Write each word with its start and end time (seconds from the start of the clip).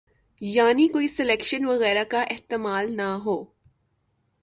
یعنی 0.41 0.87
کوئی 0.87 1.07
سلیکشن 1.07 1.65
وغیرہ 1.65 2.03
کا 2.03 2.21
احتمال 2.21 2.95
نہ 2.97 3.09
ہو۔ 3.25 3.43